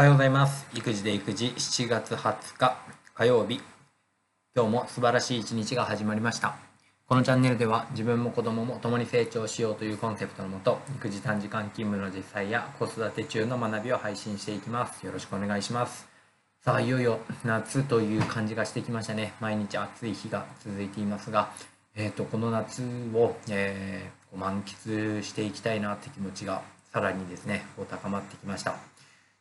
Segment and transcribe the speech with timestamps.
[0.00, 0.66] おはようございます。
[0.74, 2.74] 育児で育児7月20日
[3.12, 3.60] 火曜日。
[4.56, 6.56] 今日も素晴らしい一日が始まりました。
[7.06, 15.04] このチャンネルでは自分も子供も共に成長しようというコンセプトのもと、育児短時間勤務の実際や子育て中の学びを配信していきます。
[15.04, 16.08] よろしくお願いします。
[16.64, 19.34] さあ、いよいよ夏という感じがしてきましたね。
[19.38, 21.50] 毎日暑い日が続いていますが、
[21.94, 22.80] えーと、この夏
[23.12, 28.76] を、えー、満喫していきたいなって気持ちがさらにですね、こう高まってきました。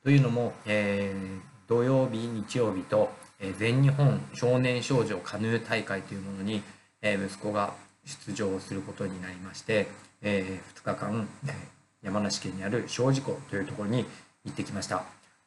[0.02, 6.62] というのも、えー、土曜日、日曜日と、えー、全日本少年少女カヌー大会というものに、
[7.02, 7.73] えー、息子が
[8.05, 9.88] 出場することになりまして、
[10.22, 11.53] えー、2日間、えー、
[12.02, 14.05] 山梨県にある小事湖というところに
[14.45, 15.03] 行ってきました。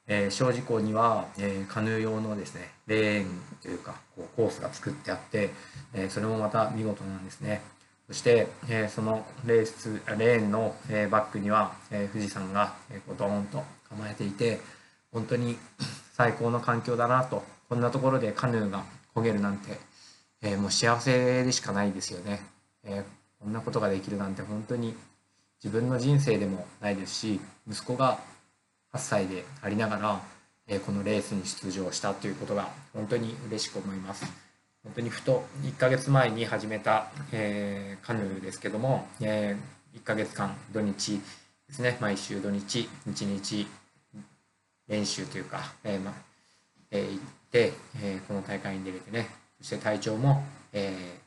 [0.06, 5.50] えー、小事湖には、えー、カヌー用のですね、レーンというか、こうコースが作ってあって、
[5.94, 7.62] えー、それもまた見事なんですね。
[8.08, 14.60] そして、えー、そのレース、レーンの、えー、バックには、えー、富士山が、えー、ドーンと構えていて
[15.12, 15.56] 本当に
[16.14, 19.78] 最高の環境だなとこんなところでカヌーが焦げるなんて、
[20.42, 22.42] えー、もう幸せでしかないですよね、
[22.84, 23.04] えー、
[23.42, 24.94] こんなことができるなんて本当に
[25.62, 28.18] 自分の人生でもないですし息子が
[28.92, 30.20] 8歳でありながら、
[30.66, 34.51] えー、このレースに出場したということが本当に嬉しく思います。
[34.84, 41.20] 本当にふと1ヶ月前に始めた、えー、カヌーですけども、えー、1ヶ月間土日
[41.68, 43.66] ですね毎週土日1日
[44.88, 46.12] 練習というか、えーま
[46.92, 47.18] えー、行っ
[47.50, 51.18] て、えー、この大会に出れてね、そして体調も、え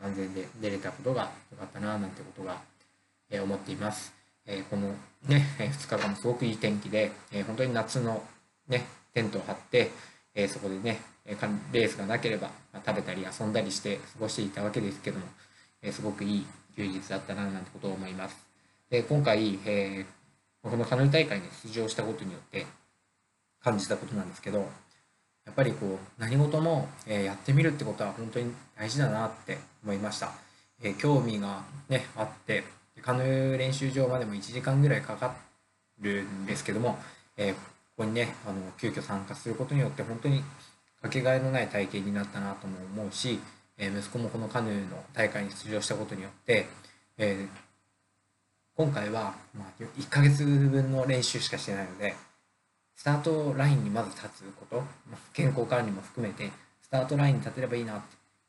[0.00, 2.58] ー、安全で出れたことが良かったな、なんてことが、
[3.28, 4.14] えー、思っています。
[4.46, 4.94] えー、この
[5.26, 8.22] ね、2日間もすごくいい天気で、えー、本当に夏の
[8.68, 9.90] ね、テントを張って、
[10.34, 15.26] えー、そこでね、レースがなければ、まあ、食べたり遊んだりして過ごしていたわけですけども、
[15.82, 18.36] えー、すごくいい休日だったな、なんてことを思います。
[18.90, 22.66] で今回、えー、このカヌー大会に出場したことによって、
[23.62, 24.58] 感じたことなんですけど
[25.46, 30.32] やっぱりこう何事も、えやってみるってことは本当に大事だなって思いました、
[30.82, 32.62] え興味がねあって
[33.02, 35.34] カヌー練習場までも1時間ぐらいかか
[36.00, 36.98] るんですけども、
[37.36, 37.54] え
[38.00, 40.42] ここにねあの急遽参加することによって本当に
[41.02, 43.38] かけがえのない体験になったなとも思うし、
[43.76, 46.66] え息子もこのカヌーの大会に出場したことによって、
[47.18, 47.46] え
[48.74, 52.14] 今回は、まあ1ヶ月分の練習しかしてないので
[52.96, 54.82] スタートラインにまず立つこと、
[55.34, 56.50] 健康管理も含めて、
[56.80, 58.00] スタートラインに立てればいいなっ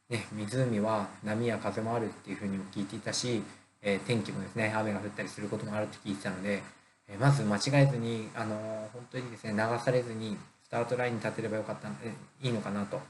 [0.09, 3.43] て、ね、湖は波や風もあるっていうふうにも聞いていたし、
[3.81, 6.63] えー、天気もですね、雨が降ったりすることもあるって聞いてたので、
[7.11, 13.01] え、まず間違えずに、あの、本当にですね、流されずに、スタートラインに立てればよかった、いいのかなと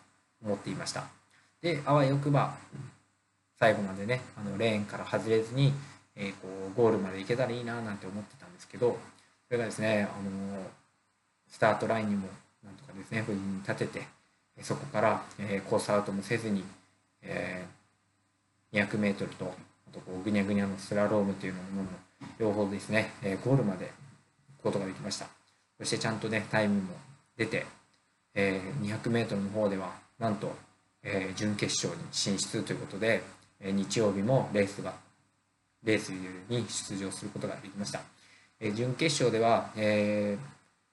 [0.43, 1.05] 思っていました。
[1.61, 2.55] で、あわよくば、
[3.59, 5.71] 最後までね、あのレーンから外れずに、
[6.15, 8.97] えー、こうゴールまで行けたらいいななんて思ってたんですけど、
[9.47, 10.65] それがですね、あの
[11.47, 12.27] スタートラインにも
[12.63, 14.07] なんとかですね、無事に立てて、
[14.63, 16.63] そこから、えー、コースアウトもせずに、
[17.21, 21.89] えー、200メートルと、あとこうぐにゃぐにゃのスラロームというものも
[22.39, 23.91] 両方ですね、え、ゴールまで
[24.57, 25.27] 行くことができました。
[25.77, 26.93] そしてちゃんとね、タイムも
[27.37, 27.65] 出て、
[28.33, 30.55] え、200メートルの方では、なんと、
[31.03, 33.23] え、準決勝に進出ということで、
[33.59, 34.93] え、日曜日もレースが、
[35.83, 38.01] レースに出場することができました。
[38.59, 40.37] え、準決勝では、え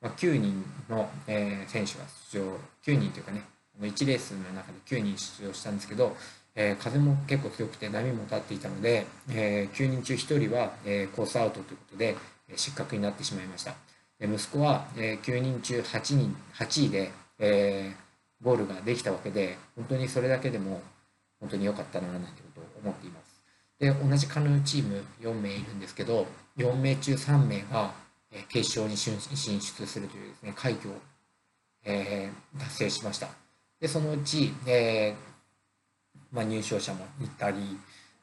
[0.00, 3.43] ま、9人の、え、選手が出場、9人というかね、
[3.81, 6.17] 1レースの中で9人出場したんですけど、
[6.61, 12.17] えー、風も結構強くて波も立っていたので、えー、9人中1人は、えー、コースアウトということで、
[12.49, 13.75] え失格になってしまいました。
[14.19, 17.93] で息子は、え9人中8人、8位で、え
[18.43, 20.83] ゴールができたわけで、本当にそれだけでも
[21.39, 23.45] 本当に良かったななんてことを思っています。
[23.79, 26.27] で、同じカヌーチーム4名いるんですけど、
[26.57, 27.93] 4名中3名が、
[28.49, 29.17] 決勝に進
[29.61, 30.95] 出するというですね、快挙を、
[31.85, 33.29] え、達成しました。
[33.79, 35.38] で、そのうち、えー
[36.33, 37.78] まあ、入賞者もいたり、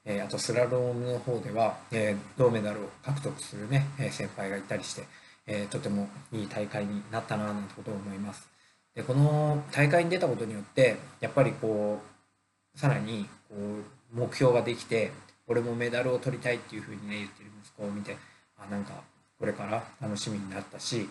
[0.06, 5.04] えー、あとスラロームの方では、えー、銅メダルを獲得するね、え先輩がいたりして、
[5.48, 8.48] え、とてもいい大会になったな、なんてことを思います。
[8.96, 12.02] で、この大会に出たことによって、やっぱりこ
[12.76, 15.12] う、さらにこう目標ができて、
[15.48, 18.18] 俺もメダルを取りたいっていうふうにね、言ってる息子を見て、
[18.58, 18.94] あ、なんか
[19.40, 21.10] これから楽しみになったし、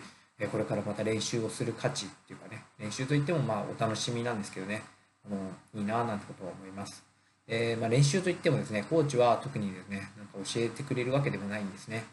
[0.51, 4.83] これからまた練習をする価値っていうかね、練習といってもまあお楽しみなんですけどね、
[5.29, 7.03] あのいいななんてことは思います。
[7.47, 12.03] えー、まあ、練習といってもですね、コーチは特にですね、なんか教えてくれるわけでもないんですね。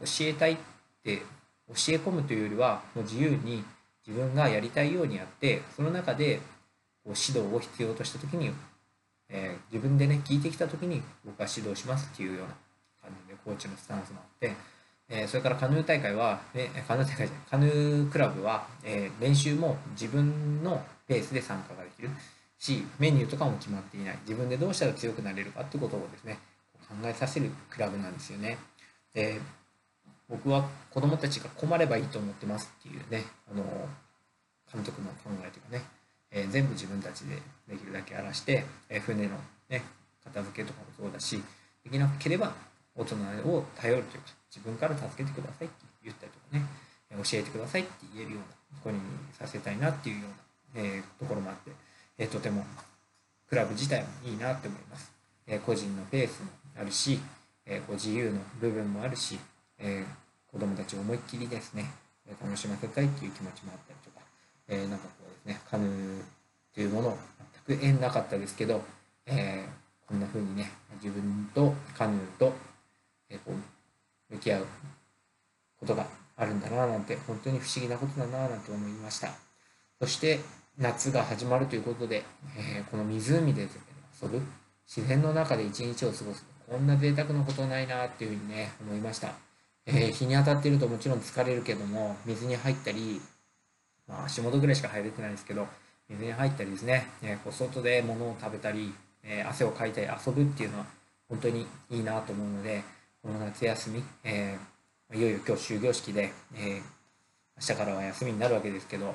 [0.00, 0.56] 教えたいっ
[1.02, 1.16] て
[1.68, 3.64] 教え込むというよりは、もう自由に
[4.06, 6.40] 自分がやりたいようにやって、その中で
[7.04, 8.52] こう指導を必要としたときに、
[9.28, 12.54] えー、自分でね、聞いてきたときに僕は指導しますっていうような
[13.02, 14.52] 感じでコーチのスタンスもあって、
[15.08, 22.10] えーそれからカヌー大会は、ね、カヌー大会じゃないカヌークラブは、え練習も自分のペースで参加ができる
[22.58, 26.38] しメニューとかも決まっていない自分でどうしたら強くなれるかってことをですね
[26.88, 28.58] 考えさせるクラブなんですよね。
[29.12, 29.40] で
[30.28, 33.62] 僕は子供たちが困ればいいと思ってますっていうねあの
[34.72, 35.82] 監督の考えというかね、
[36.30, 37.36] えー全部自分たちで
[37.68, 39.36] できるだけやらして、えー船の、
[39.68, 39.82] ね、
[40.24, 41.40] 片付けとかもそうだし
[41.84, 42.52] できなければ
[42.96, 48.98] 大人を頼るというか自分から助けてくださいって言ったりとかね教えてくださいって言えるような子に
[49.38, 50.26] させたいなっていうよ
[50.74, 51.70] うな、えーところもあって、
[52.18, 52.64] えとても
[53.48, 55.12] クラブ自体もいいなって思います。
[55.46, 56.48] え個人のペースも
[56.78, 57.20] あるし、
[57.64, 59.38] えーこう自由の部分もあるし、
[59.78, 61.90] えー子供たちを思いっきりですね、
[62.40, 64.24] 楽しませたいっていう気持ちもあったりとか、
[64.68, 66.22] えーなんかこうですね、カヌー
[66.74, 67.18] というもの
[67.66, 68.82] 全く縁なかったですけど、
[69.26, 70.70] えーこんな風にね、
[71.02, 72.52] 自分とカヌーと、
[73.28, 74.66] えーこう向き合う
[75.78, 79.30] ことがあるんだななんて本当に不思議なことだななんて思いました
[80.00, 80.40] そして
[80.78, 82.22] 夏が始まるということで、
[82.58, 84.42] えーこの湖で遊ぶ
[84.86, 86.44] 自然の中で一日を過ごす。
[86.70, 89.32] こんな贅沢なことないなっていうふうにね思いました、
[89.86, 93.20] えー日に当たっているともちろん疲れるけども水に入ったり、
[94.06, 95.66] まあ、足元ぐらいしか入れてないですけど
[96.10, 98.92] 水に入ったりですね、えこう外で物を食べたり、
[99.22, 100.86] え汗をかいたり遊ぶっていうのは
[101.28, 102.82] 本当にいいなと思うので
[103.22, 106.96] この夏休み、えーいよいよ今日終業式で、えー
[107.58, 109.14] 明日からは休みになるわけですけど、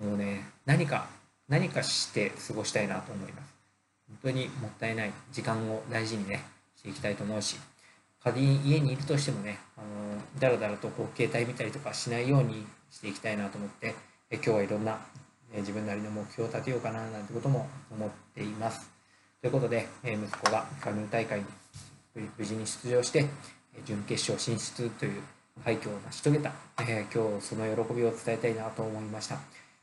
[0.00, 1.08] もうね、何か、
[1.48, 3.54] 何かして過ごしたいなと思います。
[4.08, 6.44] 本当にもったいない時間を大事にね、
[6.76, 7.56] していきたいと思うし、
[8.22, 13.94] 仮に家にいるとしてもね、あのだらだらとこう携帯見たりとかしないようにしていきたいなと思って、
[14.30, 14.98] え今日はいろんな、
[15.54, 18.90] え自分なりの目標を立てようかななんてことも思っています。
[19.40, 21.46] ということで、え息子がカヌー大会に
[22.36, 23.26] 無事に出場して、
[23.84, 25.22] 準決勝進出という
[25.62, 29.38] 快挙を成し遂げた、えー今日その喜びを伝えたいなと思いました、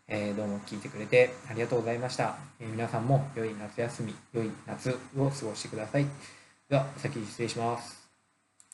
[0.08, 6.06] えどうも聞いてくれてありがとうございました、え皆さんも良い夏休み良い夏を過ごしてください。
[6.70, 8.03] では先に失礼します。